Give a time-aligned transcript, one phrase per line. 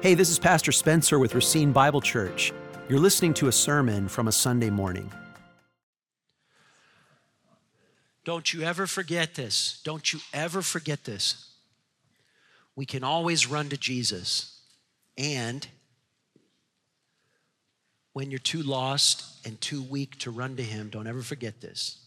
[0.00, 2.52] Hey, this is Pastor Spencer with Racine Bible Church.
[2.88, 5.10] You're listening to a sermon from a Sunday morning.
[8.24, 9.80] Don't you ever forget this.
[9.84, 11.54] Don't you ever forget this.
[12.76, 14.60] We can always run to Jesus.
[15.16, 15.66] And
[18.12, 21.98] when you're too lost and too weak to run to Him, don't ever forget this.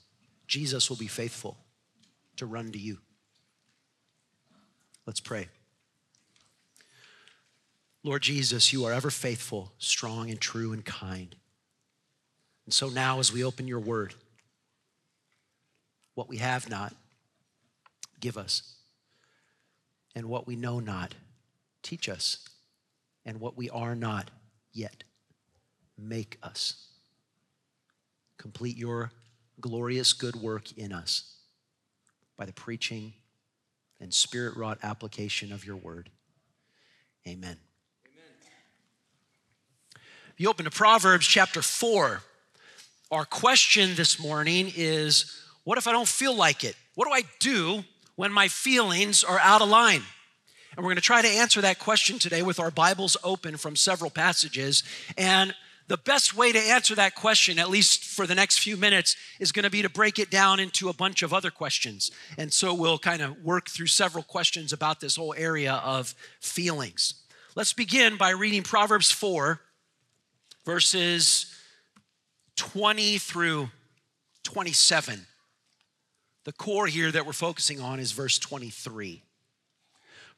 [0.47, 1.57] Jesus will be faithful
[2.35, 2.99] to run to you.
[5.05, 5.47] Let's pray.
[8.07, 11.36] Lord Jesus, you are ever faithful, strong, and true and kind.
[12.63, 14.13] And so now, as we open your word,
[16.15, 16.96] what we have not,
[18.21, 18.75] give us.
[20.15, 21.15] And what we know not,
[21.83, 22.47] teach us.
[23.25, 24.32] And what we are not
[24.71, 25.04] yet,
[25.97, 26.87] make us.
[28.37, 29.11] Complete your
[29.60, 31.35] glorious good work in us
[32.38, 33.11] by the preaching
[33.99, 36.09] and spirit wrought application of your word.
[37.27, 37.58] Amen.
[40.39, 42.21] You open to Proverbs chapter 4,
[43.09, 46.75] our question this morning is what if I don't feel like it?
[46.93, 47.83] What do I do
[48.17, 50.03] when my feelings are out of line?
[50.75, 53.75] And we're going to try to answer that question today with our Bibles open from
[53.75, 54.83] several passages.
[55.17, 55.55] And
[55.88, 59.52] the best way to answer that question, at least for the next few minutes, is
[59.52, 62.11] going to be to break it down into a bunch of other questions.
[62.38, 67.15] And so we'll kind of work through several questions about this whole area of feelings.
[67.55, 69.61] Let's begin by reading Proverbs 4,
[70.67, 71.45] verses
[72.57, 73.69] 20 through
[74.43, 75.25] 27.
[76.43, 79.23] The core here that we're focusing on is verse 23.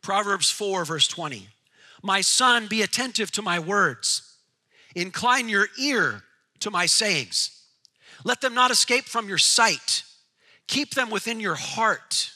[0.04, 1.48] Proverbs 4, verse 20.
[2.04, 4.36] My son, be attentive to my words,
[4.96, 6.22] incline your ear
[6.60, 7.64] to my sayings.
[8.24, 10.04] Let them not escape from your sight,
[10.68, 12.30] keep them within your heart,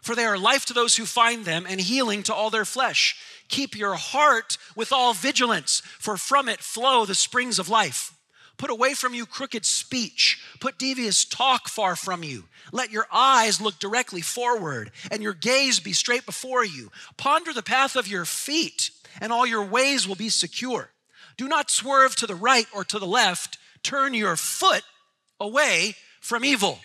[0.00, 3.16] for they are life to those who find them and healing to all their flesh.
[3.48, 8.14] Keep your heart with all vigilance, for from it flow the springs of life.
[8.56, 10.40] Put away from you crooked speech.
[10.60, 12.44] Put devious talk far from you.
[12.72, 16.90] Let your eyes look directly forward and your gaze be straight before you.
[17.16, 20.90] Ponder the path of your feet, and all your ways will be secure.
[21.36, 23.58] Do not swerve to the right or to the left.
[23.82, 24.82] Turn your foot
[25.40, 26.78] away from evil.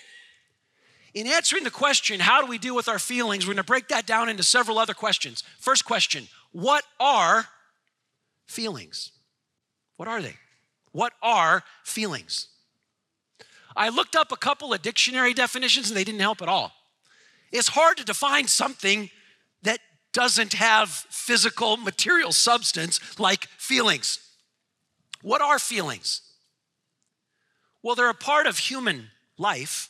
[1.14, 3.88] In answering the question, how do we deal with our feelings, we're going to break
[3.88, 5.44] that down into several other questions.
[5.60, 7.46] First question what are
[8.48, 9.12] feelings?
[9.98, 10.36] What are they?
[10.92, 12.48] What are feelings?
[13.76, 16.74] I looked up a couple of dictionary definitions and they didn't help at all.
[17.52, 19.10] It's hard to define something
[19.64, 19.80] that
[20.14, 24.20] doesn't have physical material substance like feelings.
[25.22, 26.22] What are feelings?
[27.84, 29.90] Well, they're a part of human life.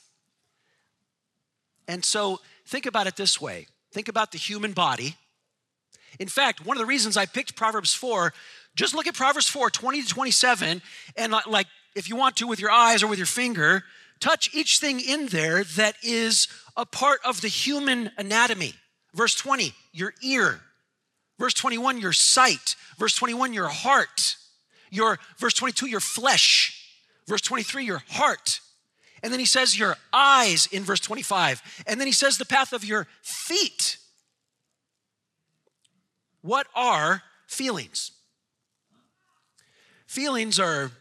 [1.87, 5.15] And so think about it this way think about the human body
[6.17, 8.33] in fact, one of the reasons I picked Proverbs 4,
[8.75, 10.81] just look at Proverbs 4, 20 to 27,
[11.15, 13.83] and like if you want to with your eyes or with your finger,
[14.19, 16.47] touch each thing in there that is
[16.77, 18.73] a part of the human anatomy.
[19.13, 20.61] Verse 20, your ear.
[21.37, 22.75] Verse 21, your sight.
[22.97, 24.35] Verse 21, your heart.
[24.91, 26.75] Your verse 22, your flesh.
[27.27, 28.59] Verse 23, your heart.
[29.23, 31.83] And then he says your eyes in verse 25.
[31.87, 33.97] And then he says the path of your feet.
[36.41, 38.11] What are feelings?
[40.07, 40.91] Feelings are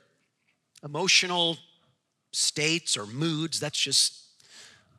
[0.84, 1.58] emotional
[2.32, 3.60] states or moods.
[3.60, 4.24] That's just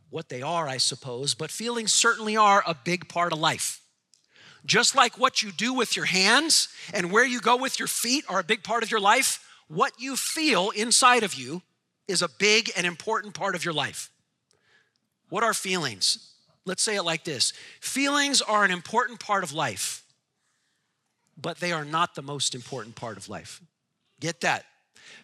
[0.10, 1.36] what they are, I suppose.
[1.36, 3.82] But feelings certainly are a big part of life.
[4.66, 8.26] Just like what you do with your hands and where you go with your feet
[8.28, 11.62] are a big part of your life, what you feel inside of you
[12.08, 14.10] is a big and important part of your life.
[15.30, 16.34] What are feelings?
[16.66, 20.04] Let's say it like this Feelings are an important part of life
[21.42, 23.62] but they are not the most important part of life.
[24.20, 24.66] Get that?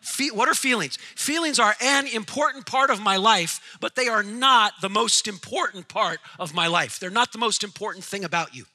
[0.02, 0.98] Fe- what are feelings?
[1.16, 5.88] Feelings are an important part of my life, but they are not the most important
[5.88, 7.00] part of my life.
[7.00, 8.66] They're not the most important thing about you.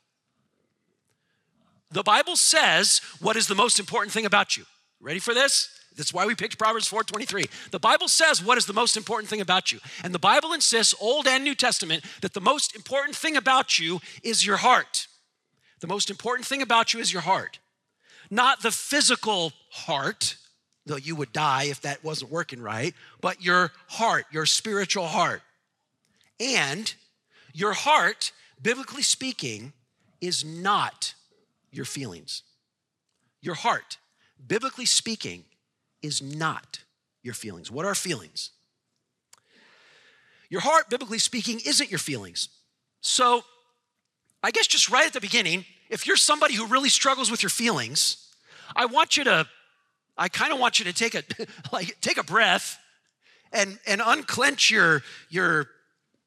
[1.90, 4.64] The Bible says what is the most important thing about you.
[5.00, 5.68] Ready for this?
[5.96, 7.50] That's why we picked Proverbs 4:23.
[7.70, 9.80] The Bible says what is the most important thing about you.
[10.04, 14.00] And the Bible insists, Old and New Testament, that the most important thing about you
[14.22, 15.08] is your heart.
[15.80, 17.58] The most important thing about you is your heart,
[18.30, 20.36] not the physical heart,
[20.86, 25.42] though you would die if that wasn't working right, but your heart, your spiritual heart.
[26.38, 26.92] And
[27.52, 28.32] your heart,
[28.62, 29.72] biblically speaking,
[30.20, 31.14] is not
[31.70, 32.42] your feelings.
[33.40, 33.98] Your heart,
[34.46, 35.44] biblically speaking,
[36.02, 36.80] is not
[37.22, 37.70] your feelings.
[37.70, 38.50] What are feelings?
[40.48, 42.48] Your heart, biblically speaking, isn't your feelings.
[43.00, 43.44] So
[44.42, 47.50] I guess just right at the beginning, if you're somebody who really struggles with your
[47.50, 48.28] feelings,
[48.74, 49.46] I want you to,
[50.16, 51.22] I kind of want you to take a
[51.72, 52.78] like take a breath
[53.52, 55.68] and and unclench your your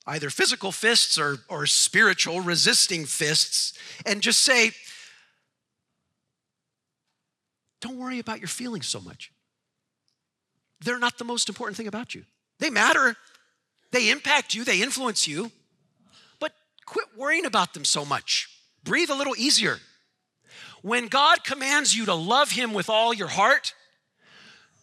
[0.06, 3.74] either physical fists or, or spiritual resisting fists
[4.06, 4.72] and just say,
[7.80, 9.32] don't worry about your feelings so much.
[10.82, 12.26] They're not the most important thing about you.
[12.60, 13.16] They matter,
[13.92, 15.52] they impact you, they influence you,
[16.86, 18.50] quit worrying about them so much.
[18.84, 19.80] Breathe a little easier.
[20.82, 23.74] When God commands you to love Him with all your heart,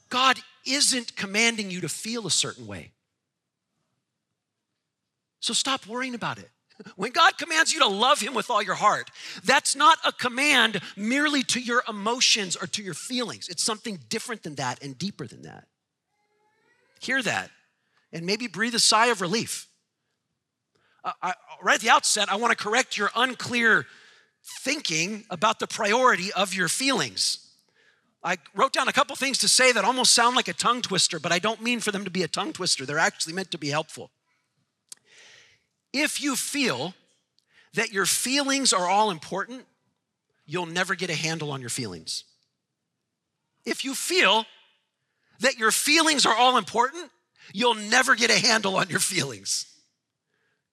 [0.08, 2.92] God isn't commanding you to feel a certain way.
[5.40, 6.50] So stop worrying about it.
[6.96, 9.10] When God commands you to love Him with all your heart,
[9.44, 13.50] that's not a command merely to your emotions or to your feelings.
[13.50, 15.66] It's something different than that and deeper than that.
[17.00, 17.50] Hear that
[18.12, 19.66] and maybe breathe a sigh of relief.
[21.04, 23.86] Uh, I, right at the outset, I want to correct your unclear
[24.62, 27.46] thinking about the priority of your feelings.
[28.22, 31.18] I wrote down a couple things to say that almost sound like a tongue twister,
[31.18, 32.84] but I don't mean for them to be a tongue twister.
[32.84, 34.10] They're actually meant to be helpful.
[35.92, 36.94] If you feel
[37.74, 39.64] that your feelings are all important,
[40.44, 42.24] you'll never get a handle on your feelings.
[43.64, 44.44] If you feel
[45.40, 47.10] that your feelings are all important,
[47.52, 49.66] you'll never get a handle on your feelings.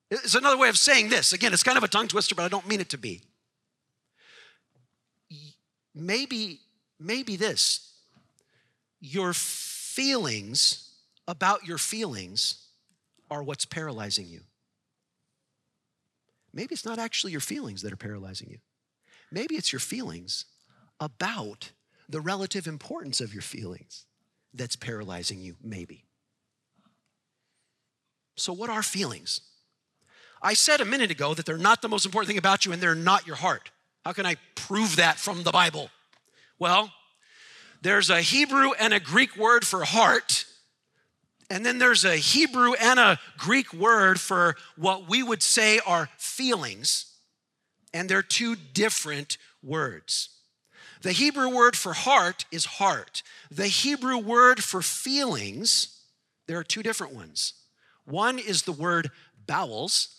[0.09, 1.33] It's another way of saying this.
[1.33, 3.21] Again, it's kind of a tongue twister, but I don't mean it to be.
[5.93, 6.61] Maybe,
[6.99, 7.83] maybe this
[8.99, 10.91] your feelings
[11.27, 12.67] about your feelings
[13.29, 14.41] are what's paralyzing you.
[16.53, 18.57] Maybe it's not actually your feelings that are paralyzing you.
[19.31, 20.45] Maybe it's your feelings
[20.99, 21.71] about
[22.09, 24.05] the relative importance of your feelings
[24.53, 26.05] that's paralyzing you, maybe.
[28.35, 29.41] So, what are feelings?
[30.41, 32.81] I said a minute ago that they're not the most important thing about you and
[32.81, 33.71] they're not your heart.
[34.05, 35.89] How can I prove that from the Bible?
[36.59, 36.91] Well,
[37.81, 40.45] there's a Hebrew and a Greek word for heart,
[41.49, 46.09] and then there's a Hebrew and a Greek word for what we would say are
[46.17, 47.13] feelings,
[47.93, 50.29] and they're two different words.
[51.01, 53.21] The Hebrew word for heart is heart.
[53.51, 56.01] The Hebrew word for feelings,
[56.47, 57.53] there are two different ones.
[58.05, 59.11] One is the word
[59.45, 60.16] bowels,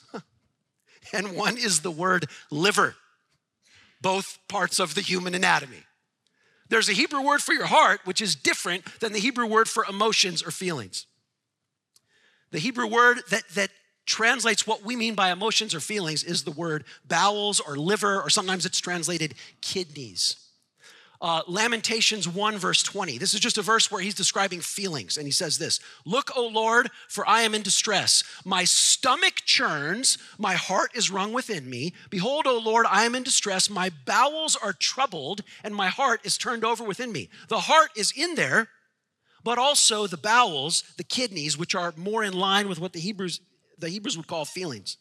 [1.13, 2.97] and one is the word liver,
[4.01, 5.85] both parts of the human anatomy.
[6.69, 9.85] There's a Hebrew word for your heart, which is different than the Hebrew word for
[9.89, 11.07] emotions or feelings.
[12.51, 13.71] The Hebrew word that, that
[14.07, 18.31] translates what we mean by emotions or feelings is the word bowels or liver, or
[18.31, 20.48] sometimes it's translated kidneys
[21.21, 23.19] uh, Lamentations 1, verse 20.
[23.19, 26.47] This is just a verse where he's describing feelings, and he says this Look, O
[26.47, 28.23] Lord, for I am in distress.
[28.45, 31.93] My stomach churns, my heart is wrung within me.
[32.11, 33.69] Behold, O Lord, I am in distress.
[33.69, 37.29] My bowels are troubled, and my heart is turned over within me.
[37.49, 38.69] The heart is in there,
[39.43, 43.41] but also the bowels, the kidneys, which are more in line with what the Hebrews,
[43.77, 44.99] the Hebrews would call feelings.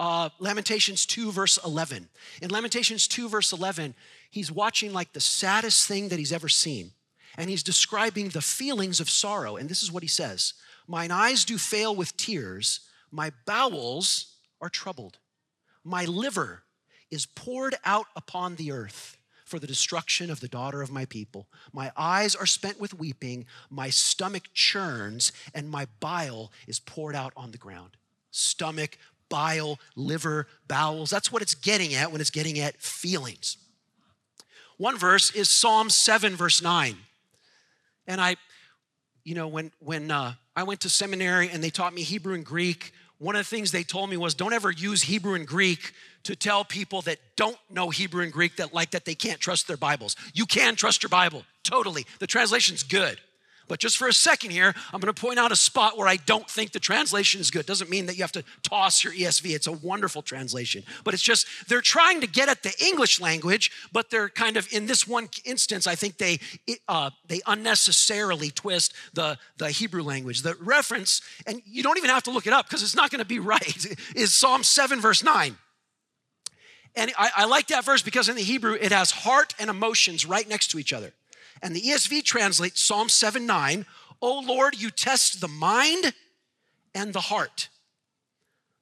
[0.00, 2.08] Uh, Lamentations 2, verse 11.
[2.40, 3.94] In Lamentations 2, verse 11,
[4.30, 6.92] he's watching like the saddest thing that he's ever seen.
[7.36, 9.56] And he's describing the feelings of sorrow.
[9.56, 10.54] And this is what he says
[10.86, 12.80] Mine eyes do fail with tears,
[13.10, 15.18] my bowels are troubled.
[15.84, 16.62] My liver
[17.10, 21.48] is poured out upon the earth for the destruction of the daughter of my people.
[21.72, 27.32] My eyes are spent with weeping, my stomach churns, and my bile is poured out
[27.36, 27.96] on the ground.
[28.30, 28.96] Stomach,
[29.28, 31.10] bile, liver, bowels.
[31.10, 33.56] That's what it's getting at when it's getting at feelings.
[34.80, 36.96] One verse is Psalm 7, verse 9.
[38.06, 38.36] And I,
[39.24, 42.42] you know, when, when uh, I went to seminary and they taught me Hebrew and
[42.42, 45.92] Greek, one of the things they told me was don't ever use Hebrew and Greek
[46.22, 49.68] to tell people that don't know Hebrew and Greek that like that they can't trust
[49.68, 50.16] their Bibles.
[50.32, 52.06] You can trust your Bible, totally.
[52.18, 53.20] The translation's good.
[53.70, 56.16] But just for a second here, I'm going to point out a spot where I
[56.16, 57.66] don't think the translation is good.
[57.66, 59.54] Doesn't mean that you have to toss your ESV.
[59.54, 60.82] It's a wonderful translation.
[61.04, 64.66] But it's just they're trying to get at the English language, but they're kind of
[64.72, 66.40] in this one instance, I think they
[66.88, 70.42] uh, they unnecessarily twist the the Hebrew language.
[70.42, 73.20] The reference, and you don't even have to look it up because it's not going
[73.20, 73.86] to be right.
[74.16, 75.56] Is Psalm seven verse nine.
[76.96, 80.26] And I, I like that verse because in the Hebrew it has heart and emotions
[80.26, 81.12] right next to each other.
[81.62, 83.86] And the ESV translates Psalm 7 9,
[84.22, 86.12] O Lord, you test the mind
[86.94, 87.68] and the heart.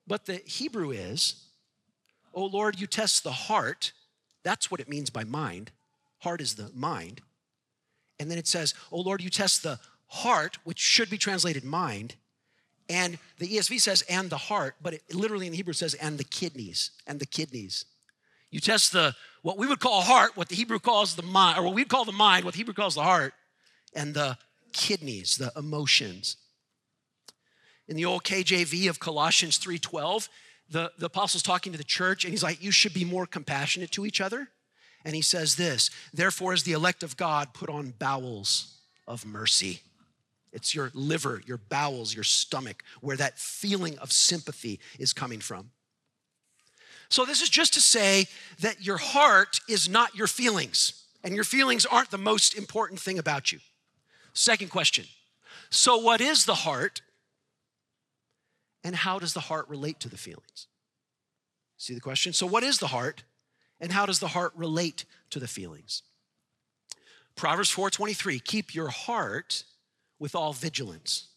[0.07, 1.45] But the Hebrew is,
[2.35, 3.93] O Lord, you test the heart.
[4.43, 5.71] That's what it means by mind.
[6.19, 7.21] Heart is the mind.
[8.19, 12.17] And then it says, O Lord, you test the heart, which should be translated mind.
[12.89, 16.25] And the ESV says, and the heart, but it literally in Hebrew says, and the
[16.25, 17.85] kidneys, and the kidneys.
[18.51, 21.63] You test the what we would call heart, what the Hebrew calls the mind, or
[21.63, 23.35] what we'd call the mind, what the Hebrew calls the heart,
[23.95, 24.37] and the
[24.73, 26.37] kidneys, the emotions.
[27.87, 30.29] In the old KJV of Colossians 3:12,
[30.71, 33.91] the, the apostle's talking to the church, and he's like, You should be more compassionate
[33.93, 34.49] to each other.
[35.05, 39.81] And he says this, therefore, as the elect of God, put on bowels of mercy.
[40.53, 45.71] It's your liver, your bowels, your stomach, where that feeling of sympathy is coming from.
[47.11, 48.27] So, this is just to say
[48.61, 53.19] that your heart is not your feelings, and your feelings aren't the most important thing
[53.19, 53.61] about you.
[54.35, 55.07] Second question
[55.71, 57.03] So, what is the heart,
[58.85, 60.67] and how does the heart relate to the feelings?
[61.79, 62.33] See the question?
[62.33, 63.25] So, what is the heart,
[63.81, 66.03] and how does the heart relate to the feelings?
[67.37, 69.65] Proverbs 4:23, keep your heart
[70.19, 71.29] with all vigilance.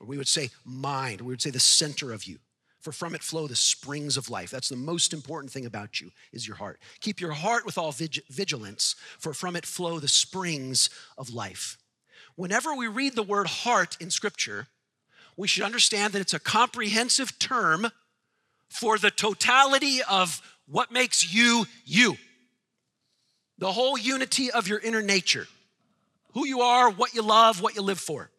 [0.00, 2.38] Or we would say mind, we would say the center of you.
[2.86, 4.52] For from it flow the springs of life.
[4.52, 6.78] That's the most important thing about you is your heart.
[7.00, 10.88] Keep your heart with all vigilance, for from it flow the springs
[11.18, 11.78] of life.
[12.36, 14.68] Whenever we read the word heart in scripture,
[15.36, 17.88] we should understand that it's a comprehensive term
[18.68, 22.16] for the totality of what makes you you
[23.58, 25.48] the whole unity of your inner nature
[26.34, 28.30] who you are, what you love, what you live for.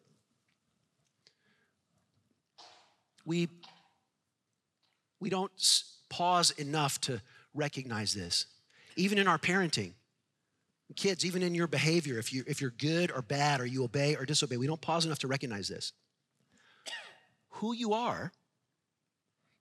[3.26, 3.50] We,
[5.20, 5.52] we don't
[6.08, 7.20] pause enough to
[7.54, 8.46] recognize this.
[8.96, 9.92] Even in our parenting,
[10.96, 14.16] kids, even in your behavior, if, you, if you're good or bad, or you obey
[14.16, 15.92] or disobey, we don't pause enough to recognize this.
[17.50, 18.32] Who you are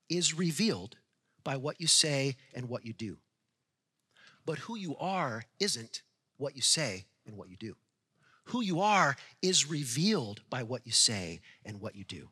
[0.09, 0.95] is revealed
[1.43, 3.17] by what you say and what you do.
[4.45, 6.03] But who you are isn't
[6.37, 7.75] what you say and what you do.
[8.45, 12.29] Who you are is revealed by what you say and what you do.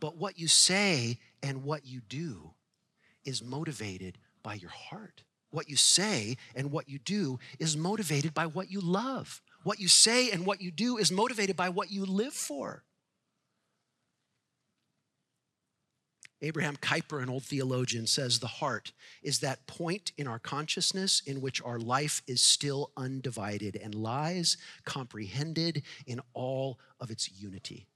[0.00, 2.52] But what you say and what you do
[3.24, 5.22] is motivated by your heart.
[5.50, 9.40] What you say and what you do is motivated by what you love.
[9.62, 12.84] What you say and what you do is motivated by what you live for.
[16.40, 18.92] Abraham Kuyper, an old theologian, says the heart
[19.22, 24.56] is that point in our consciousness in which our life is still undivided and lies
[24.84, 27.88] comprehended in all of its unity.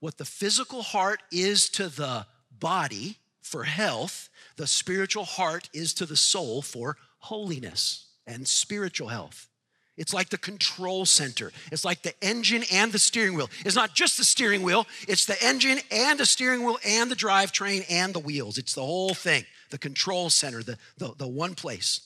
[0.00, 2.26] What the physical heart is to the
[2.60, 9.48] body for health, the spiritual heart is to the soul for holiness and spiritual health.
[9.96, 11.52] It's like the control center.
[11.72, 13.48] It's like the engine and the steering wheel.
[13.64, 17.16] It's not just the steering wheel, it's the engine and the steering wheel and the
[17.16, 18.58] drivetrain and the wheels.
[18.58, 22.00] It's the whole thing, the control center, the, the, the one place.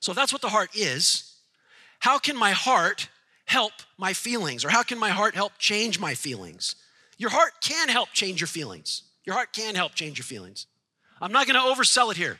[0.00, 1.36] So that's what the heart is.
[2.00, 3.08] How can my heart
[3.46, 4.64] help my feelings?
[4.64, 6.74] Or how can my heart help change my feelings?
[7.18, 9.02] Your heart can help change your feelings.
[9.24, 10.66] Your heart can help change your feelings.
[11.20, 12.38] I'm not gonna oversell it here.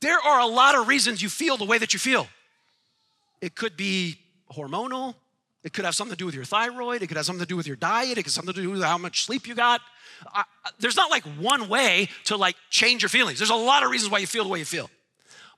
[0.00, 2.28] There are a lot of reasons you feel the way that you feel.
[3.40, 4.18] It could be
[4.52, 5.14] hormonal.
[5.62, 7.02] It could have something to do with your thyroid.
[7.02, 8.12] It could have something to do with your diet.
[8.12, 9.80] It could have something to do with how much sleep you got.
[10.32, 10.44] I,
[10.78, 13.38] there's not like one way to like change your feelings.
[13.38, 14.90] There's a lot of reasons why you feel the way you feel.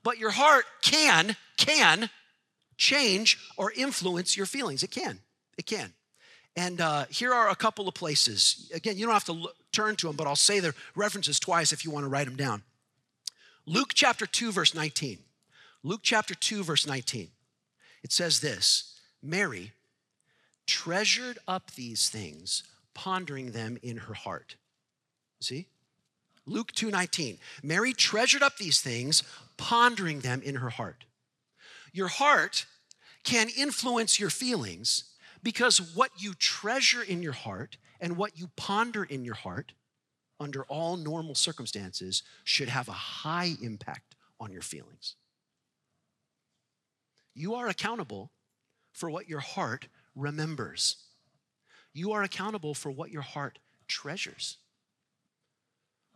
[0.03, 2.09] But your heart can, can
[2.77, 4.81] change or influence your feelings.
[4.81, 5.19] It can.
[5.57, 5.93] It can.
[6.57, 8.71] And uh, here are a couple of places.
[8.73, 11.71] Again, you don't have to look, turn to them, but I'll say the references twice
[11.71, 12.63] if you want to write them down.
[13.67, 15.19] Luke chapter 2, verse 19.
[15.83, 17.29] Luke chapter 2, verse 19.
[18.03, 19.73] It says this Mary
[20.65, 22.63] treasured up these things,
[22.95, 24.55] pondering them in her heart.
[25.39, 25.67] See?
[26.47, 27.37] Luke 2:19.
[27.61, 29.21] Mary treasured up these things,
[29.57, 31.03] pondering them in her heart.
[31.91, 32.65] Your heart
[33.23, 35.03] can influence your feelings
[35.47, 39.71] because what you treasure in your heart and what you ponder in your heart
[40.41, 42.91] under all normal circumstances should have a
[43.23, 45.15] high impact on your feelings.
[47.33, 48.29] You are accountable
[48.91, 49.87] for what your heart
[50.17, 50.97] remembers.
[51.93, 54.57] You are accountable for what your heart treasures.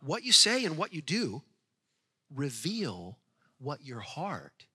[0.04, 1.42] What you say and what you do
[2.36, 3.18] reveal
[3.60, 4.66] what your heart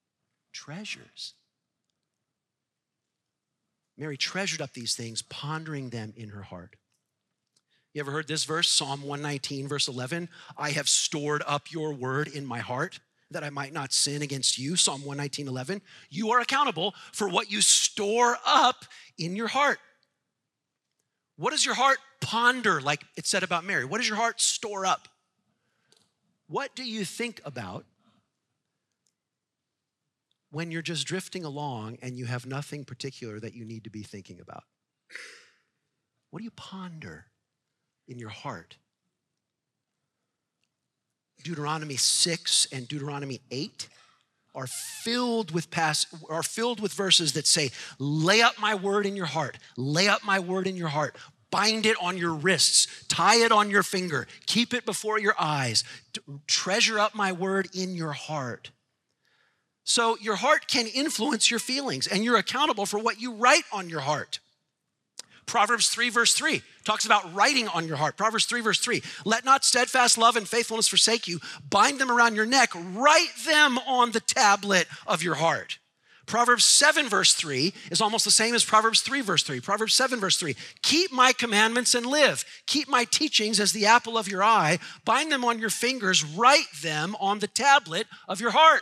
[0.51, 1.35] treasures.
[3.97, 6.75] Mary treasured up these things, pondering them in her heart.
[7.93, 10.29] You ever heard this verse, Psalm 119, verse 11?
[10.57, 12.99] I have stored up your word in my heart
[13.31, 14.75] that I might not sin against you.
[14.75, 15.81] Psalm 119, 11.
[16.09, 18.85] You are accountable for what you store up
[19.17, 19.79] in your heart.
[21.37, 23.85] What does your heart ponder, like it said about Mary?
[23.85, 25.07] What does your heart store up?
[26.47, 27.85] What do you think about
[30.57, 34.01] when you're just drifting along and you have nothing particular that you need to be
[34.01, 34.63] thinking about?
[36.31, 37.27] What do you ponder
[38.07, 38.77] in your heart?
[41.43, 43.87] Deuteronomy 6 and Deuteronomy 8
[44.55, 49.15] are filled with pass, are filled with verses that say, "Lay up my word in
[49.15, 49.59] your heart.
[49.75, 51.15] Lay up my word in your heart.
[51.51, 55.83] Bind it on your wrists, tie it on your finger, keep it before your eyes.
[56.47, 58.71] Treasure up my word in your heart."
[59.87, 63.89] So your heart can influence your feelings and you're accountable for what you write on
[63.89, 64.41] your heart.
[65.45, 68.17] Proverbs 3, verse 3 talks about writing on your heart.
[68.17, 71.39] Proverbs 3, verse 3 let not steadfast love and faithfulness forsake you.
[71.69, 75.79] Bind them around your neck, write them on the tablet of your heart.
[76.25, 79.61] Proverbs 7, verse 3 is almost the same as Proverbs 3, verse 3.
[79.61, 82.43] Proverbs 7, verse 3 Keep my commandments and live.
[82.65, 84.79] Keep my teachings as the apple of your eye.
[85.05, 86.25] Bind them on your fingers.
[86.25, 88.81] Write them on the tablet of your heart.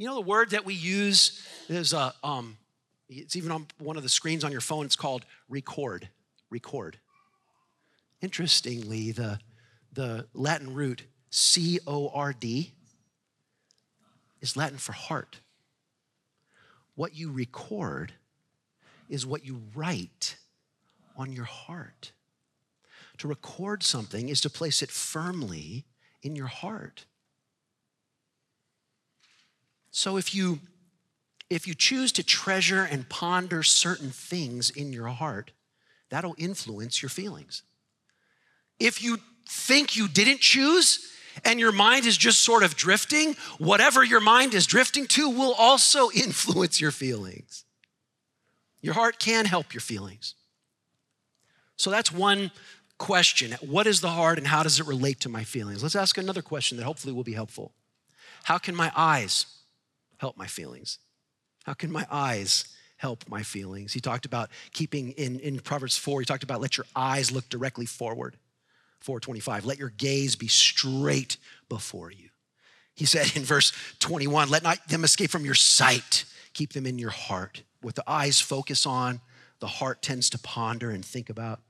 [0.00, 2.56] You know, the word that we use is, uh, um,
[3.08, 6.08] it's even on one of the screens on your phone, it's called record.
[6.50, 6.98] Record.
[8.22, 9.40] Interestingly, the,
[9.92, 12.72] the Latin root C O R D
[14.40, 15.40] is Latin for heart.
[16.94, 18.12] What you record
[19.08, 20.36] is what you write
[21.16, 22.12] on your heart.
[23.18, 25.86] To record something is to place it firmly
[26.22, 27.04] in your heart.
[29.98, 30.60] So if you
[31.50, 35.50] if you choose to treasure and ponder certain things in your heart,
[36.08, 37.64] that'll influence your feelings.
[38.78, 41.00] If you think you didn't choose
[41.44, 45.54] and your mind is just sort of drifting, whatever your mind is drifting to will
[45.54, 47.64] also influence your feelings.
[48.80, 50.36] Your heart can help your feelings.
[51.74, 52.52] So that's one
[52.98, 53.56] question.
[53.62, 55.82] What is the heart and how does it relate to my feelings?
[55.82, 57.72] Let's ask another question that hopefully will be helpful.
[58.44, 59.57] How can my eyes
[60.18, 60.98] help my feelings?
[61.64, 62.64] How can my eyes
[62.96, 63.92] help my feelings?
[63.92, 67.48] He talked about keeping in, in Proverbs 4, he talked about let your eyes look
[67.48, 68.36] directly forward.
[69.00, 71.36] 425, let your gaze be straight
[71.68, 72.28] before you.
[72.94, 76.98] He said in verse 21, let not them escape from your sight, keep them in
[76.98, 77.62] your heart.
[77.80, 79.20] What the eyes focus on,
[79.60, 81.60] the heart tends to ponder and think about.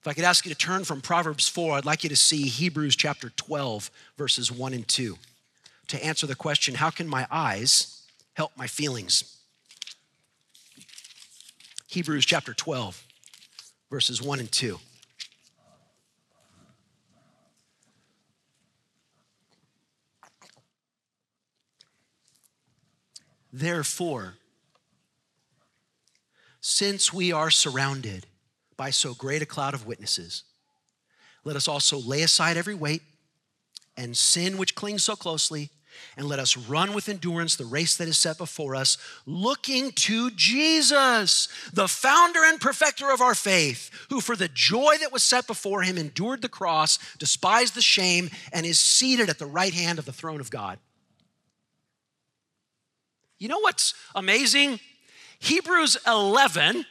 [0.00, 2.42] If I could ask you to turn from Proverbs 4, I'd like you to see
[2.42, 5.16] Hebrews chapter 12, verses 1 and 2
[5.90, 8.02] to answer the question how can my eyes
[8.34, 9.38] help my feelings?
[11.88, 13.04] Hebrews chapter 12,
[13.90, 14.78] verses 1 and 2.
[23.52, 24.34] Therefore,
[26.60, 28.26] since we are surrounded
[28.76, 30.44] by so great a cloud of witnesses,
[31.42, 33.02] let us also lay aside every weight
[33.96, 35.70] and sin which clings so closely
[36.16, 40.30] and let us run with endurance the race that is set before us, looking to
[40.30, 45.46] Jesus, the founder and perfecter of our faith, who for the joy that was set
[45.46, 49.98] before him endured the cross, despised the shame, and is seated at the right hand
[49.98, 50.78] of the throne of God.
[53.38, 54.78] You know what's amazing?
[55.38, 56.84] Hebrews 11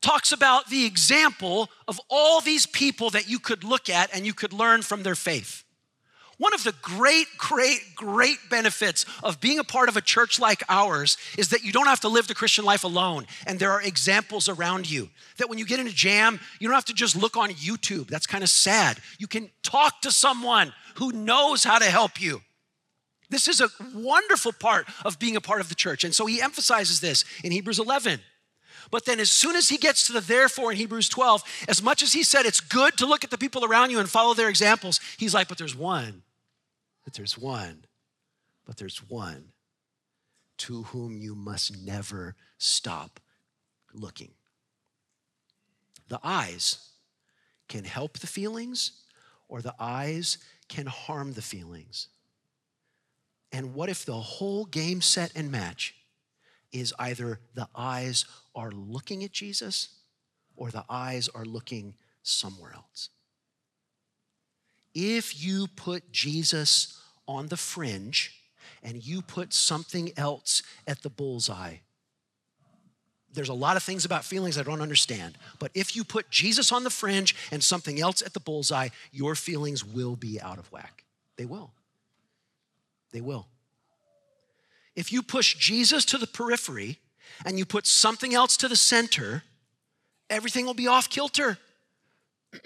[0.00, 4.32] talks about the example of all these people that you could look at and you
[4.32, 5.64] could learn from their faith.
[6.38, 10.62] One of the great, great, great benefits of being a part of a church like
[10.68, 13.26] ours is that you don't have to live the Christian life alone.
[13.46, 15.08] And there are examples around you.
[15.38, 18.08] That when you get in a jam, you don't have to just look on YouTube.
[18.08, 18.98] That's kind of sad.
[19.18, 22.42] You can talk to someone who knows how to help you.
[23.30, 26.04] This is a wonderful part of being a part of the church.
[26.04, 28.20] And so he emphasizes this in Hebrews 11.
[28.90, 32.02] But then, as soon as he gets to the therefore in Hebrews 12, as much
[32.02, 34.48] as he said it's good to look at the people around you and follow their
[34.48, 36.22] examples, he's like, but there's one
[37.06, 37.84] but there's one,
[38.64, 39.52] but there's one
[40.58, 43.20] to whom you must never stop
[43.94, 44.32] looking.
[46.08, 46.88] The eyes
[47.68, 48.90] can help the feelings,
[49.48, 50.38] or the eyes
[50.68, 52.08] can harm the feelings.
[53.52, 55.94] And what if the whole game, set, and match
[56.72, 59.90] is either the eyes are looking at Jesus
[60.56, 63.10] or the eyes are looking somewhere else?
[64.98, 68.34] If you put Jesus on the fringe
[68.82, 71.76] and you put something else at the bullseye,
[73.30, 75.36] there's a lot of things about feelings I don't understand.
[75.58, 79.34] But if you put Jesus on the fringe and something else at the bullseye, your
[79.34, 81.04] feelings will be out of whack.
[81.36, 81.72] They will.
[83.12, 83.48] They will.
[84.94, 87.00] If you push Jesus to the periphery
[87.44, 89.42] and you put something else to the center,
[90.30, 91.58] everything will be off kilter.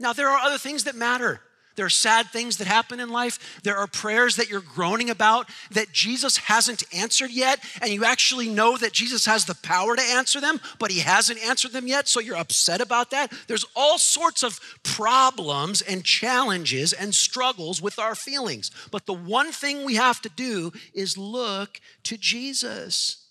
[0.00, 1.40] now, there are other things that matter.
[1.76, 3.60] There are sad things that happen in life.
[3.64, 8.48] There are prayers that you're groaning about that Jesus hasn't answered yet, and you actually
[8.48, 12.06] know that Jesus has the power to answer them, but he hasn't answered them yet,
[12.06, 13.32] so you're upset about that.
[13.48, 18.70] There's all sorts of problems and challenges and struggles with our feelings.
[18.90, 23.23] But the one thing we have to do is look to Jesus.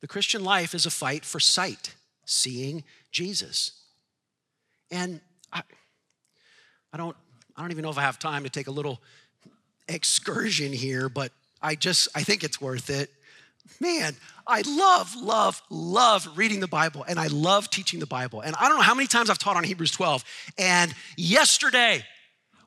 [0.00, 3.72] The Christian life is a fight for sight, seeing Jesus.
[4.90, 5.20] And
[5.52, 5.62] I,
[6.92, 7.16] I don't
[7.56, 9.00] I don't even know if I have time to take a little
[9.88, 11.32] excursion here, but
[11.62, 13.10] I just I think it's worth it.
[13.80, 14.14] Man,
[14.46, 18.40] I love, love, love reading the Bible and I love teaching the Bible.
[18.40, 20.24] And I don't know how many times I've taught on Hebrews 12.
[20.56, 22.04] And yesterday,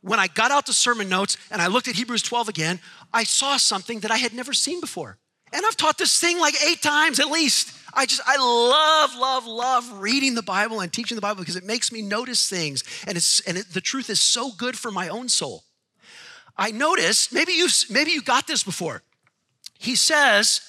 [0.01, 2.79] when I got out the sermon notes and I looked at Hebrews 12 again,
[3.13, 5.17] I saw something that I had never seen before.
[5.51, 7.75] And I've taught this thing like eight times at least.
[7.93, 11.65] I just, I love, love, love reading the Bible and teaching the Bible because it
[11.65, 12.83] makes me notice things.
[13.07, 15.63] And, it's, and it, the truth is so good for my own soul.
[16.55, 19.01] I noticed, maybe you maybe you got this before.
[19.79, 20.59] He says,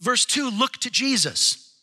[0.00, 1.74] verse 2, look to Jesus,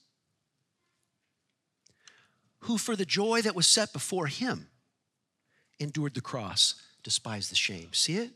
[2.62, 4.68] who for the joy that was set before him
[5.78, 7.90] endured the cross, despised the shame.
[7.92, 8.32] See it?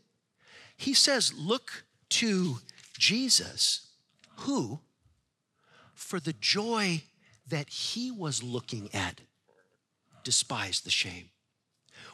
[0.76, 2.58] He says, look to
[2.98, 3.83] Jesus,
[4.36, 4.80] who
[5.94, 7.02] for the joy
[7.48, 9.20] that he was looking at,
[10.24, 11.30] despised the shame.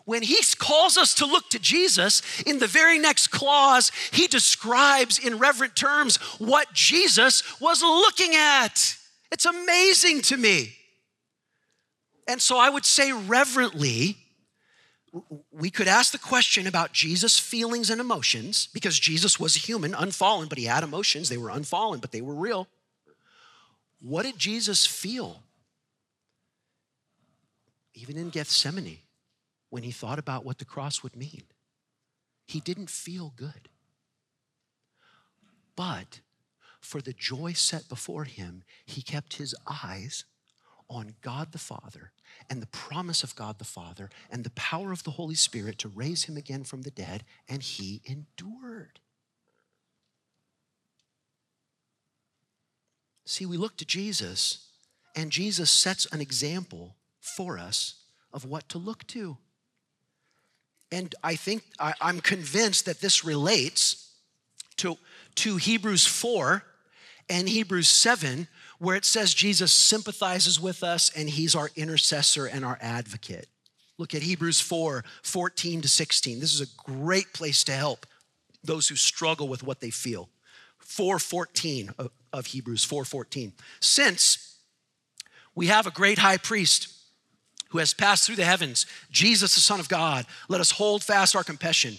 [0.04, 5.18] When he calls us to look to Jesus, in the very next clause, he describes
[5.18, 8.96] in reverent terms what Jesus was looking at.
[9.30, 10.74] It's amazing to me.
[12.26, 14.16] And so I would say reverently,
[15.50, 19.94] we could ask the question about Jesus' feelings and emotions because Jesus was a human,
[19.94, 21.28] unfallen, but he had emotions.
[21.28, 22.68] They were unfallen, but they were real.
[24.00, 25.42] What did Jesus feel?
[27.94, 28.98] Even in Gethsemane,
[29.68, 31.42] when he thought about what the cross would mean,
[32.46, 33.68] he didn't feel good.
[35.76, 36.20] But
[36.80, 40.24] for the joy set before him, he kept his eyes
[40.90, 42.10] on God the Father
[42.50, 45.88] and the promise of God the Father and the power of the Holy Spirit to
[45.88, 48.98] raise him again from the dead, and he endured.
[53.24, 54.66] See, we look to Jesus,
[55.14, 57.94] and Jesus sets an example for us
[58.32, 59.38] of what to look to.
[60.90, 64.10] And I think, I, am convinced that this relates
[64.78, 64.98] to,
[65.36, 66.64] to Hebrews 4
[67.28, 68.48] and Hebrews 7,
[68.80, 73.46] where it says Jesus sympathizes with us and he's our intercessor and our advocate.
[73.98, 76.40] Look at Hebrews 4 14 to 16.
[76.40, 78.06] This is a great place to help
[78.64, 80.30] those who struggle with what they feel.
[80.78, 83.52] 414 of, of Hebrews 4:14.
[83.80, 84.56] Since
[85.54, 86.88] we have a great high priest
[87.68, 91.36] who has passed through the heavens, Jesus the Son of God, let us hold fast
[91.36, 91.98] our confession.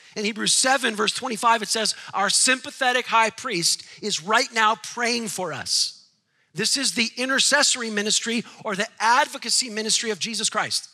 [0.15, 5.29] in Hebrews 7, verse 25, it says, Our sympathetic high priest is right now praying
[5.29, 6.05] for us.
[6.53, 10.89] This is the intercessory ministry or the advocacy ministry of Jesus Christ.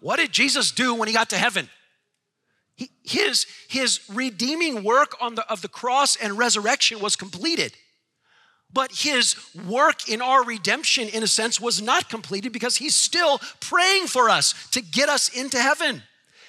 [0.00, 1.68] What did Jesus do when he got to heaven?
[2.76, 7.74] He, his, his redeeming work on the, of the cross and resurrection was completed.
[8.72, 13.38] But his work in our redemption, in a sense, was not completed because he's still
[13.60, 16.02] praying for us to get us into heaven.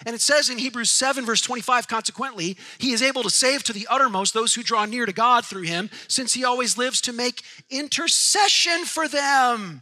[0.05, 3.73] And it says in Hebrews 7, verse 25, consequently, he is able to save to
[3.73, 7.13] the uttermost those who draw near to God through him, since he always lives to
[7.13, 9.81] make intercession for them.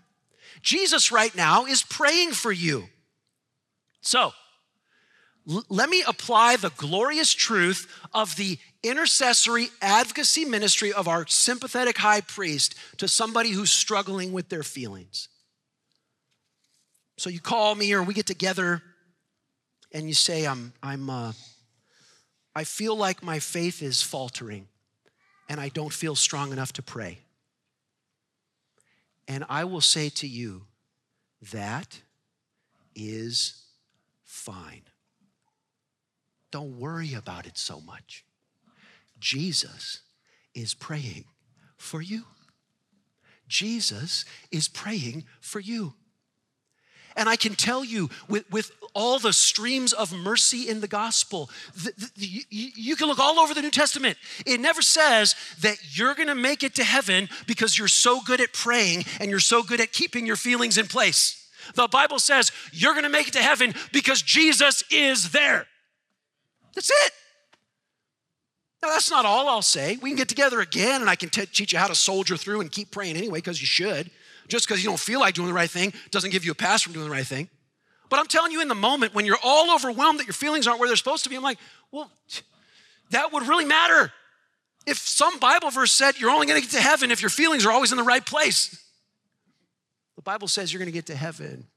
[0.61, 2.85] Jesus, right now, is praying for you.
[4.01, 4.33] So,
[5.45, 12.21] let me apply the glorious truth of the intercessory advocacy ministry of our sympathetic high
[12.21, 15.27] priest to somebody who's struggling with their feelings.
[17.17, 18.81] So you call me or we get together
[19.93, 21.33] and you say, I'm, I'm, uh,
[22.55, 24.67] I feel like my faith is faltering
[25.47, 27.19] and I don't feel strong enough to pray.
[29.27, 30.63] And I will say to you,
[31.51, 32.01] that
[32.95, 33.63] is
[34.23, 34.83] fine.
[36.51, 38.25] Don't worry about it so much.
[39.19, 40.01] Jesus
[40.53, 41.25] is praying
[41.77, 42.23] for you.
[43.47, 45.93] Jesus is praying for you.
[47.15, 51.49] And I can tell you, with, with all the streams of mercy in the gospel,
[51.75, 54.17] the, the, you, you can look all over the New Testament.
[54.45, 58.53] It never says that you're gonna make it to heaven because you're so good at
[58.53, 61.49] praying and you're so good at keeping your feelings in place.
[61.75, 65.67] The Bible says you're gonna make it to heaven because Jesus is there.
[66.75, 67.13] That's it.
[68.81, 69.97] Now, that's not all I'll say.
[70.01, 72.59] We can get together again and I can t- teach you how to soldier through
[72.59, 74.11] and keep praying anyway, because you should.
[74.47, 76.81] Just because you don't feel like doing the right thing doesn't give you a pass
[76.81, 77.49] from doing the right thing.
[78.09, 80.79] But I'm telling you, in the moment when you're all overwhelmed that your feelings aren't
[80.79, 81.57] where they're supposed to be, I'm like,
[81.91, 82.11] well,
[83.11, 84.11] that would really matter.
[84.85, 87.65] If some Bible verse said you're only going to get to heaven if your feelings
[87.65, 88.83] are always in the right place,
[90.15, 91.67] the Bible says you're going to get to heaven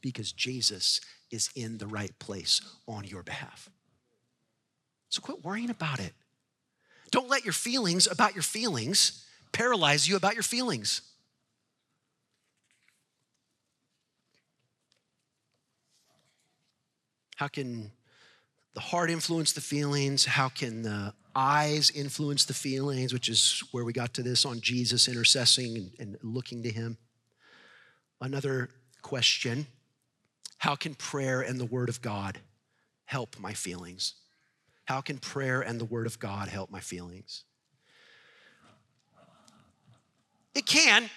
[0.00, 3.68] because Jesus is in the right place on your behalf.
[5.10, 6.12] So quit worrying about it.
[7.10, 11.02] Don't let your feelings about your feelings paralyze you about your feelings.
[17.38, 17.92] How can
[18.74, 20.24] the heart influence the feelings?
[20.24, 24.60] How can the eyes influence the feelings, which is where we got to this on
[24.60, 26.98] Jesus intercessing and, and looking to Him?
[28.20, 28.70] Another
[29.02, 29.68] question
[30.58, 32.40] How can prayer and the Word of God
[33.04, 34.14] help my feelings?
[34.86, 37.44] How can prayer and the Word of God help my feelings?
[40.56, 41.08] It can,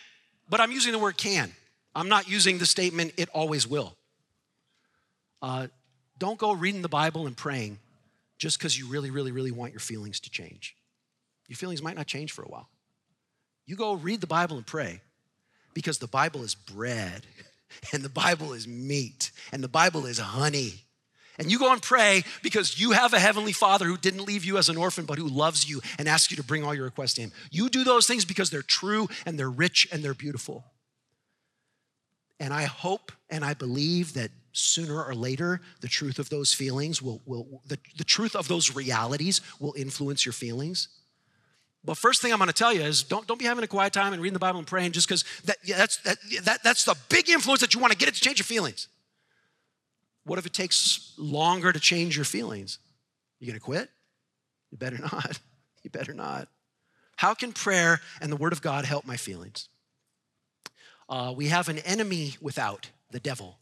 [0.48, 1.52] but I'm using the word can.
[1.96, 3.96] I'm not using the statement, it always will.
[5.42, 5.66] Uh,
[6.22, 7.80] don't go reading the Bible and praying
[8.38, 10.76] just because you really, really, really want your feelings to change.
[11.48, 12.70] Your feelings might not change for a while.
[13.66, 15.02] You go read the Bible and pray
[15.74, 17.26] because the Bible is bread
[17.92, 20.86] and the Bible is meat and the Bible is honey
[21.40, 24.60] and you go and pray because you have a heavenly father who didn't leave you
[24.60, 27.16] as an orphan, but who loves you and asks you to bring all your requests
[27.16, 27.32] to him.
[27.50, 30.66] You do those things because they're true and they're rich and they're beautiful.
[32.40, 37.02] And I hope and I believe that sooner or later, the truth of those feelings
[37.02, 40.88] will, will the, the truth of those realities will influence your feelings.
[41.84, 43.94] But first thing I'm going to tell you is don't, don't be having a quiet
[43.94, 46.84] time and reading the Bible and praying just because that, yeah, that's, that, that, that's
[46.84, 48.88] the big influence that you want to get it to change your feelings.
[50.24, 52.78] What if it takes longer to change your feelings?
[53.40, 53.90] You gonna quit?
[54.70, 55.40] You better not.
[55.84, 56.48] You better not.
[57.16, 59.68] How can prayer and the Word of God help my feelings?
[61.10, 63.58] Uh, we have an enemy without, the devil,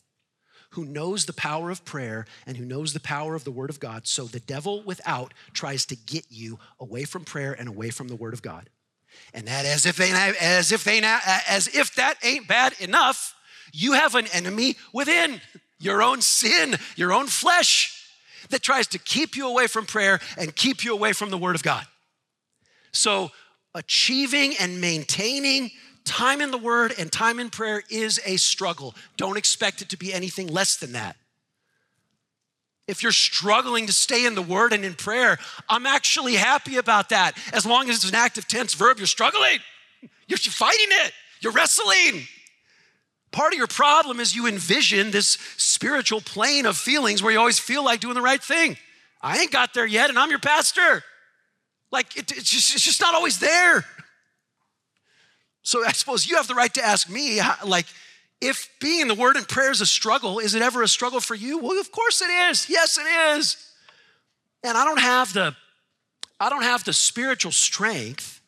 [0.71, 3.79] who knows the power of prayer and who knows the power of the Word of
[3.79, 4.07] God.
[4.07, 8.15] So the devil without tries to get you away from prayer and away from the
[8.15, 8.69] Word of God.
[9.33, 13.35] And that as if they as if they as if that ain't bad enough,
[13.73, 15.41] you have an enemy within
[15.79, 17.95] your own sin, your own flesh
[18.49, 21.55] that tries to keep you away from prayer and keep you away from the Word
[21.55, 21.85] of God.
[22.91, 23.31] So,
[23.75, 25.71] achieving and maintaining
[26.09, 28.95] time in the Word and time in prayer is a struggle.
[29.15, 31.15] Don't expect it to be anything less than that.
[32.87, 35.37] If you're struggling to stay in the Word and in prayer,
[35.69, 37.37] I'm actually happy about that.
[37.53, 39.59] As long as it's an active tense verb, you're struggling,
[40.27, 42.27] you're fighting it, you're wrestling.
[43.31, 47.59] Part of your problem is you envision this spiritual plane of feelings where you always
[47.59, 48.77] feel like doing the right thing.
[49.21, 51.03] I ain't got there yet, and I'm your pastor.
[51.91, 53.85] Like, it, it's, just, it's just not always there.
[55.69, 57.85] So I suppose you have the right to ask me, like,
[58.41, 61.19] if being in the Word and prayer is a struggle, is it ever a struggle
[61.19, 61.59] for you?
[61.59, 62.67] Well, of course it is.
[62.67, 63.05] Yes, it
[63.37, 63.71] is.
[64.63, 65.55] And I don't have the,
[66.39, 68.41] I don't have the spiritual strength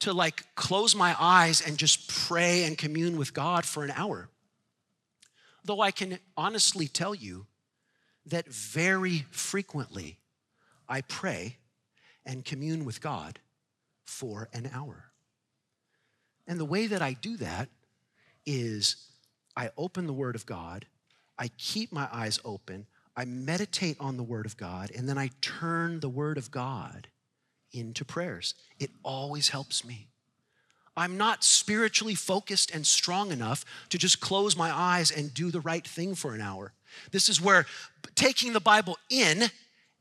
[0.00, 4.28] to like close my eyes and just pray and commune with God for an hour.
[5.64, 7.46] Though I can honestly tell you
[8.26, 10.18] that very frequently
[10.88, 11.58] I pray
[12.26, 13.38] and commune with God
[14.04, 15.12] for an hour.
[16.46, 17.68] And the way that I do that
[18.46, 18.96] is
[19.56, 20.86] I open the Word of God,
[21.38, 25.30] I keep my eyes open, I meditate on the Word of God, and then I
[25.40, 27.08] turn the Word of God
[27.72, 28.54] into prayers.
[28.78, 30.08] It always helps me.
[30.96, 35.60] I'm not spiritually focused and strong enough to just close my eyes and do the
[35.60, 36.72] right thing for an hour.
[37.10, 37.66] This is where
[38.14, 39.50] taking the Bible in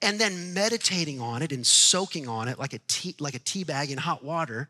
[0.03, 3.63] and then meditating on it and soaking on it like a tea, like a tea
[3.63, 4.69] bag in hot water,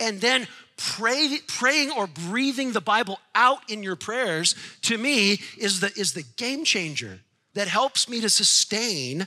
[0.00, 5.80] and then pray, praying or breathing the Bible out in your prayers, to me, is
[5.80, 7.20] the, is the game changer
[7.54, 9.26] that helps me to sustain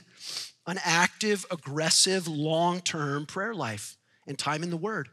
[0.66, 5.08] an active, aggressive, long term prayer life and time in the Word.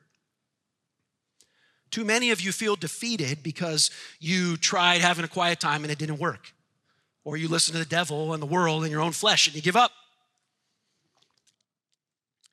[1.92, 5.98] Too many of you feel defeated because you tried having a quiet time and it
[5.98, 6.54] didn't work.
[7.24, 9.62] Or you listen to the devil and the world and your own flesh and you
[9.62, 9.92] give up.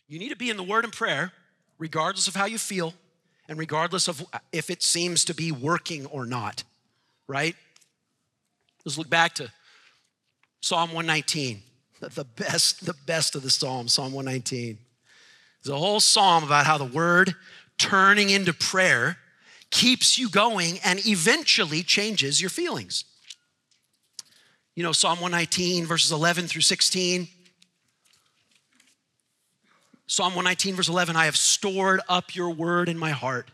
[0.08, 1.32] You need to be in the Word and prayer,
[1.78, 2.94] regardless of how you feel
[3.48, 6.64] and regardless of if it seems to be working or not,
[7.28, 7.54] right?
[8.84, 9.50] Let's look back to
[10.60, 11.62] Psalm 119,
[12.00, 14.78] the best, the best of the Psalms, Psalm 119.
[15.62, 17.34] There's a whole psalm about how the word
[17.78, 19.18] turning into prayer
[19.70, 23.04] keeps you going and eventually changes your feelings.
[24.74, 27.28] You know, Psalm 119, verses 11 through 16.
[30.06, 33.50] Psalm 119, verse 11 I have stored up your word in my heart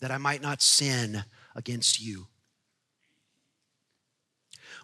[0.00, 2.26] that I might not sin against you.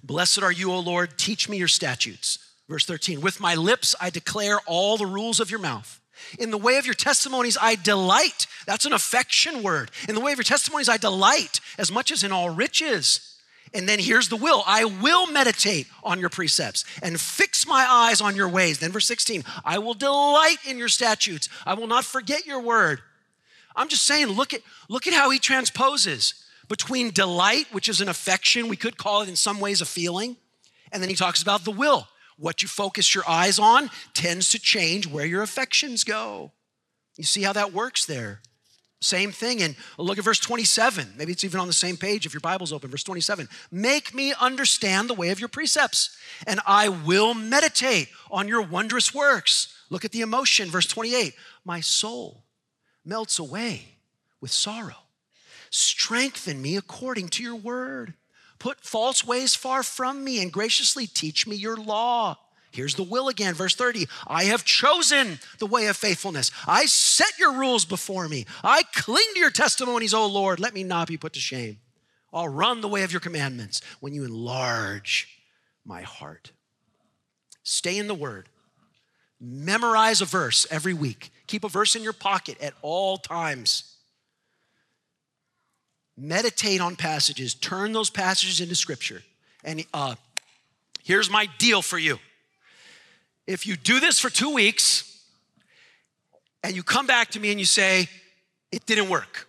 [0.03, 2.39] Blessed are you, O Lord, teach me your statutes.
[2.69, 6.01] Verse 13, with my lips I declare all the rules of your mouth.
[6.39, 8.47] In the way of your testimonies I delight.
[8.67, 9.91] That's an affection word.
[10.09, 13.36] In the way of your testimonies I delight as much as in all riches.
[13.75, 18.21] And then here's the will I will meditate on your precepts and fix my eyes
[18.21, 18.79] on your ways.
[18.79, 21.49] Then, verse 16, I will delight in your statutes.
[21.65, 23.01] I will not forget your word.
[23.75, 26.35] I'm just saying, look at, look at how he transposes
[26.69, 30.37] between delight, which is an affection, we could call it in some ways a feeling,
[30.93, 32.09] and then he talks about the will.
[32.39, 36.53] What you focus your eyes on tends to change where your affections go.
[37.17, 38.41] You see how that works there?
[39.01, 39.63] Same thing.
[39.63, 41.15] And look at verse 27.
[41.17, 42.91] Maybe it's even on the same page if your Bible's open.
[42.91, 48.49] Verse 27 Make me understand the way of your precepts, and I will meditate on
[48.49, 49.75] your wondrous works.
[49.91, 50.71] Look at the emotion.
[50.71, 52.45] Verse 28 My soul
[53.05, 53.99] melts away
[54.41, 55.07] with sorrow.
[55.71, 58.15] Strengthen me according to your word.
[58.59, 62.39] Put false ways far from me and graciously teach me your law.
[62.77, 64.07] Here's the will again, verse 30.
[64.27, 66.51] I have chosen the way of faithfulness.
[66.67, 68.45] I set your rules before me.
[68.63, 70.61] I cling to your testimonies, O Lord.
[70.61, 71.79] Let me not be put to shame.
[72.35, 75.41] I'll run the way of your commandments when you enlarge
[75.87, 76.53] my heart.
[77.63, 78.51] Stay in the word.
[79.41, 81.31] Memorize a verse every week.
[81.47, 83.97] Keep a verse in your pocket at all times.
[86.15, 89.23] Meditate on passages, turn those passages into scripture.
[89.65, 90.17] And uh,
[91.03, 92.19] here's my deal for you
[93.47, 95.23] if you do this for two weeks
[96.63, 98.09] and you come back to me and you say,
[98.73, 99.49] it didn't work,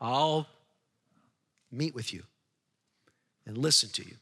[0.00, 0.46] I'll
[1.70, 2.22] meet with you
[3.46, 4.16] and listen to you.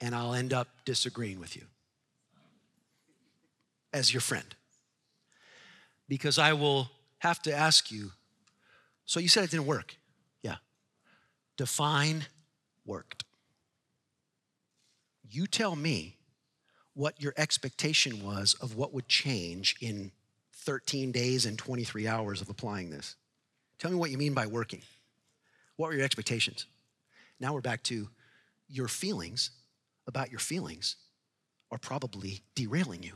[0.00, 1.62] And I'll end up disagreeing with you
[3.92, 4.54] as your friend.
[6.08, 8.12] Because I will have to ask you
[9.08, 9.96] so you said it didn't work.
[10.42, 10.56] Yeah.
[11.56, 12.26] Define
[12.84, 13.24] worked.
[15.30, 16.16] You tell me
[16.94, 20.10] what your expectation was of what would change in
[20.52, 23.16] 13 days and 23 hours of applying this.
[23.78, 24.82] Tell me what you mean by working.
[25.76, 26.66] What were your expectations?
[27.38, 28.08] Now we're back to
[28.68, 29.50] your feelings
[30.06, 30.96] about your feelings
[31.70, 33.12] are probably derailing you.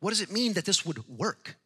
[0.00, 1.56] What does it mean that this would work?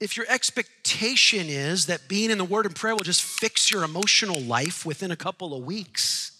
[0.00, 3.82] if your expectation is that being in the Word and prayer will just fix your
[3.82, 6.37] emotional life within a couple of weeks,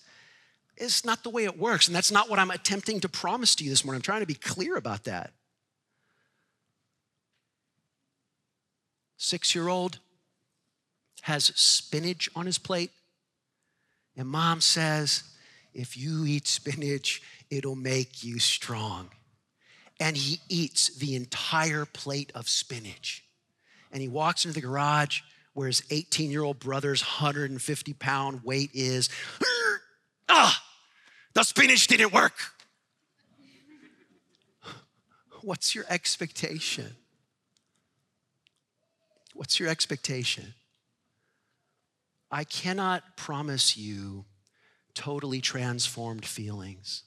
[0.80, 1.86] it's not the way it works.
[1.86, 3.98] And that's not what I'm attempting to promise to you this morning.
[3.98, 5.32] I'm trying to be clear about that.
[9.16, 9.98] Six year old
[11.22, 12.92] has spinach on his plate,
[14.16, 15.24] and mom says,
[15.74, 19.10] If you eat spinach, it'll make you strong.
[20.00, 23.24] And he eats the entire plate of spinach
[23.92, 25.20] and he walks into the garage
[25.54, 29.08] where his 18 year old brother's 150 pound weight is.
[30.30, 30.62] Ah,
[31.38, 32.34] the spinach didn't work.
[35.42, 36.96] What's your expectation?
[39.34, 40.54] What's your expectation?
[42.28, 44.24] I cannot promise you
[44.94, 47.04] totally transformed feelings.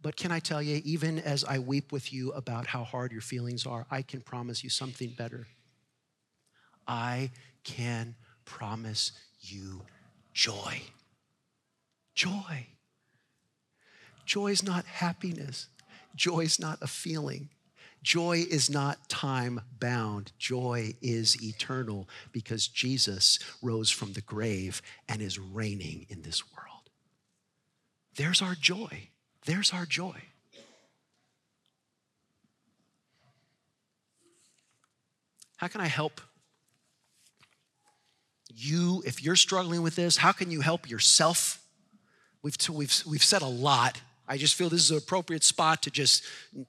[0.00, 3.22] But can I tell you, even as I weep with you about how hard your
[3.22, 5.48] feelings are, I can promise you something better.
[6.86, 7.32] I
[7.64, 8.14] can
[8.44, 9.10] promise
[9.40, 9.82] you
[10.32, 10.80] joy.
[12.18, 12.66] Joy.
[14.26, 15.68] Joy is not happiness.
[16.16, 17.50] Joy is not a feeling.
[18.02, 20.32] Joy is not time bound.
[20.36, 26.90] Joy is eternal because Jesus rose from the grave and is reigning in this world.
[28.16, 29.10] There's our joy.
[29.46, 30.20] There's our joy.
[35.58, 36.20] How can I help
[38.52, 40.16] you if you're struggling with this?
[40.16, 41.64] How can you help yourself?
[42.42, 44.00] We've, we've, we've said a lot.
[44.26, 46.22] I just feel this is an appropriate spot to just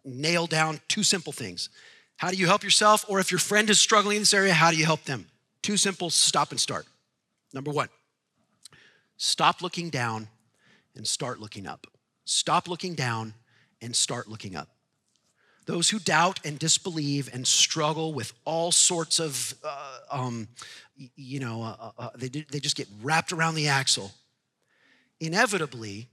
[0.03, 1.69] nail down two simple things.
[2.17, 3.05] How do you help yourself?
[3.07, 5.27] Or if your friend is struggling in this area, how do you help them?
[5.61, 6.85] Two simple stop and start.
[7.53, 7.89] Number one,
[9.17, 10.27] stop looking down
[10.95, 11.87] and start looking up.
[12.25, 13.33] Stop looking down
[13.81, 14.69] and start looking up.
[15.65, 20.47] Those who doubt and disbelieve and struggle with all sorts of, uh, um,
[21.15, 24.11] you know, uh, uh, uh, they, they just get wrapped around the axle.
[25.19, 26.09] Inevitably,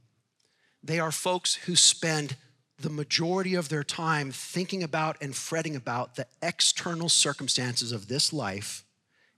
[0.83, 2.37] they are folks who spend
[2.79, 8.33] the majority of their time thinking about and fretting about the external circumstances of this
[8.33, 8.85] life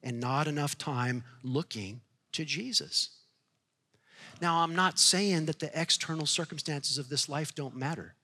[0.02, 2.00] and not enough time looking
[2.32, 3.10] to Jesus.
[4.40, 8.14] Now, I'm not saying that the external circumstances of this life don't matter.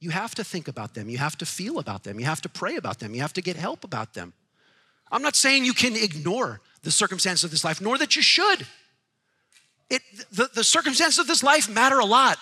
[0.00, 1.08] You have to think about them.
[1.08, 2.20] You have to feel about them.
[2.20, 3.14] You have to pray about them.
[3.14, 4.32] You have to get help about them.
[5.10, 8.66] I'm not saying you can ignore the circumstances of this life, nor that you should.
[9.90, 12.38] It, the, the circumstances of this life matter a lot.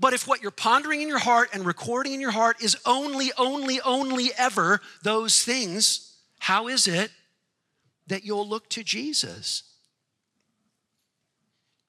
[0.00, 3.30] But if what you're pondering in your heart and recording in your heart is only,
[3.38, 7.10] only, only ever those things, how is it
[8.08, 9.62] that you'll look to Jesus?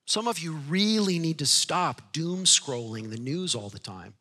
[0.05, 4.13] Some of you really need to stop doom scrolling the news all the time.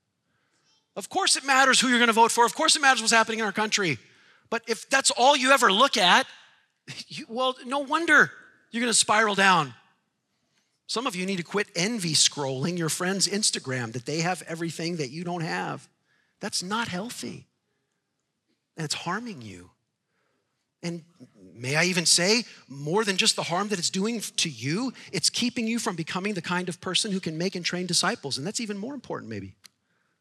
[0.97, 2.47] Of course, it matters who you're going to vote for.
[2.47, 3.99] Of course, it matters what's happening in our country.
[4.49, 6.27] But if that's all you ever look at,
[7.09, 8.31] you, well, no wonder
[8.71, 9.75] you're going to spiral down.
[10.87, 14.97] Some of you need to quit envy scrolling your friend's Instagram that they have everything
[14.97, 15.89] that you don't have.
[16.41, 17.47] That's not healthy.
[18.77, 19.71] And it's harming you.
[20.83, 21.03] And
[21.55, 25.31] may I even say, more than just the harm that it's doing to you, it's
[25.31, 28.37] keeping you from becoming the kind of person who can make and train disciples.
[28.37, 29.55] And that's even more important, maybe.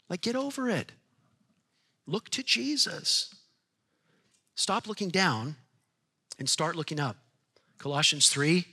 [0.09, 0.93] Like, get over it.
[2.07, 3.35] Look to Jesus.
[4.55, 5.55] Stop looking down
[6.39, 7.17] and start looking up.
[7.77, 8.65] Colossians 3,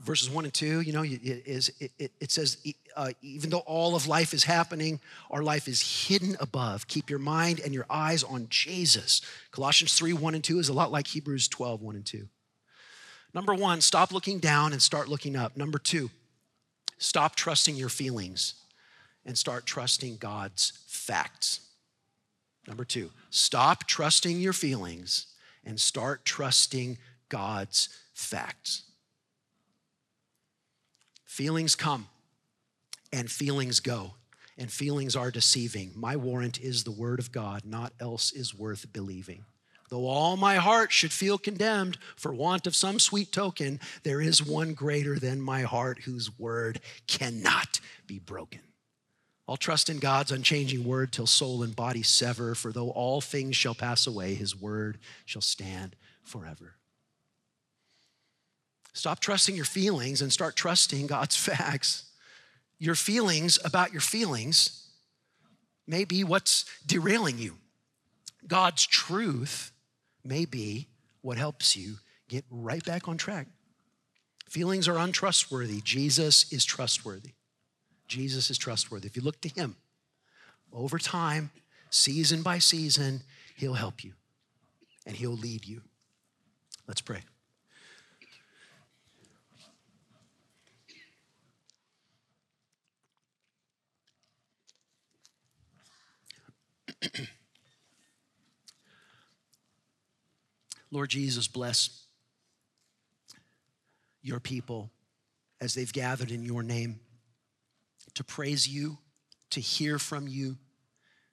[0.00, 2.58] verses 1 and 2, you know, it, is, it, it says,
[2.96, 6.86] uh, even though all of life is happening, our life is hidden above.
[6.88, 9.22] Keep your mind and your eyes on Jesus.
[9.50, 12.28] Colossians 3, 1 and 2 is a lot like Hebrews 12, 1 and 2.
[13.34, 15.56] Number one, stop looking down and start looking up.
[15.56, 16.08] Number two,
[16.98, 18.54] stop trusting your feelings
[19.26, 21.60] and start trusting God's facts.
[22.68, 25.26] Number two, stop trusting your feelings
[25.64, 26.96] and start trusting
[27.28, 28.84] God's facts.
[31.34, 32.06] Feelings come
[33.12, 34.12] and feelings go,
[34.56, 35.90] and feelings are deceiving.
[35.96, 39.44] My warrant is the word of God, not else is worth believing.
[39.90, 44.46] Though all my heart should feel condemned for want of some sweet token, there is
[44.46, 46.78] one greater than my heart whose word
[47.08, 48.60] cannot be broken.
[49.48, 53.56] I'll trust in God's unchanging word till soul and body sever, for though all things
[53.56, 56.76] shall pass away, his word shall stand forever.
[58.94, 62.06] Stop trusting your feelings and start trusting God's facts.
[62.78, 64.88] Your feelings about your feelings
[65.86, 67.56] may be what's derailing you.
[68.46, 69.72] God's truth
[70.24, 70.88] may be
[71.20, 71.96] what helps you
[72.28, 73.48] get right back on track.
[74.48, 75.80] Feelings are untrustworthy.
[75.80, 77.32] Jesus is trustworthy.
[78.06, 79.06] Jesus is trustworthy.
[79.06, 79.76] If you look to him
[80.72, 81.50] over time,
[81.90, 83.22] season by season,
[83.56, 84.12] he'll help you
[85.06, 85.82] and he'll lead you.
[86.86, 87.22] Let's pray.
[100.90, 102.04] Lord Jesus, bless
[104.22, 104.90] your people
[105.60, 107.00] as they've gathered in your name
[108.14, 108.98] to praise you,
[109.50, 110.56] to hear from you,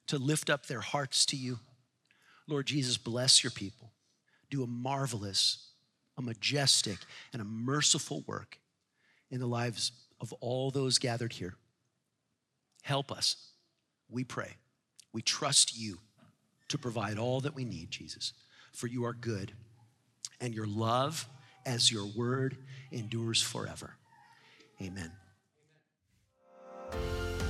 [0.08, 1.58] to lift up their hearts to you.
[2.46, 3.92] Lord Jesus, bless your people.
[4.50, 5.70] Do a marvelous,
[6.18, 6.98] a majestic,
[7.32, 8.58] and a merciful work
[9.30, 11.54] in the lives of all those gathered here.
[12.82, 13.52] Help us,
[14.10, 14.56] we pray.
[15.12, 15.98] We trust you
[16.68, 18.32] to provide all that we need, Jesus,
[18.72, 19.52] for you are good,
[20.40, 21.28] and your love
[21.66, 22.56] as your word
[22.90, 23.96] endures forever.
[24.80, 25.12] Amen.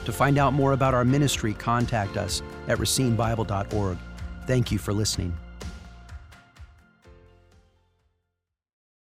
[0.05, 3.99] To find out more about our ministry, contact us at racinebible.org.
[4.47, 5.37] Thank you for listening.